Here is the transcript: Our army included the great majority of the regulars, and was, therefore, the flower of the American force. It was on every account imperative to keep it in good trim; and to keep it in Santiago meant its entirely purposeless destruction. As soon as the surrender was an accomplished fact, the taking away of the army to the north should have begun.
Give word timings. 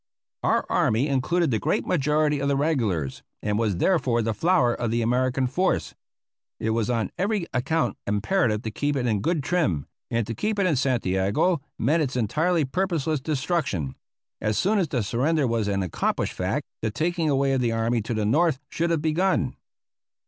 Our 0.41 0.65
army 0.67 1.07
included 1.07 1.51
the 1.51 1.59
great 1.59 1.85
majority 1.85 2.39
of 2.39 2.47
the 2.47 2.55
regulars, 2.57 3.21
and 3.43 3.59
was, 3.59 3.77
therefore, 3.77 4.23
the 4.23 4.33
flower 4.33 4.73
of 4.73 4.89
the 4.89 5.03
American 5.03 5.45
force. 5.45 5.93
It 6.59 6.71
was 6.71 6.89
on 6.89 7.11
every 7.19 7.45
account 7.53 7.99
imperative 8.07 8.63
to 8.63 8.71
keep 8.71 8.95
it 8.95 9.05
in 9.05 9.19
good 9.21 9.43
trim; 9.43 9.85
and 10.09 10.25
to 10.25 10.33
keep 10.33 10.57
it 10.57 10.65
in 10.65 10.75
Santiago 10.75 11.61
meant 11.77 12.01
its 12.01 12.15
entirely 12.15 12.65
purposeless 12.65 13.19
destruction. 13.19 13.95
As 14.41 14.57
soon 14.57 14.79
as 14.79 14.87
the 14.87 15.03
surrender 15.03 15.45
was 15.45 15.67
an 15.67 15.83
accomplished 15.83 16.33
fact, 16.33 16.65
the 16.81 16.89
taking 16.89 17.29
away 17.29 17.53
of 17.53 17.61
the 17.61 17.71
army 17.71 18.01
to 18.01 18.15
the 18.15 18.25
north 18.25 18.57
should 18.69 18.89
have 18.89 19.03
begun. 19.03 19.55